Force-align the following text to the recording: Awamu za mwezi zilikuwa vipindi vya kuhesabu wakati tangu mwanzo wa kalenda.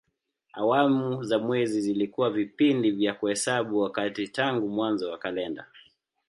Awamu 0.53 1.23
za 1.23 1.39
mwezi 1.39 1.81
zilikuwa 1.81 2.29
vipindi 2.29 2.91
vya 2.91 3.13
kuhesabu 3.13 3.79
wakati 3.79 4.27
tangu 4.27 4.67
mwanzo 4.69 5.11
wa 5.11 5.17
kalenda. 5.17 5.65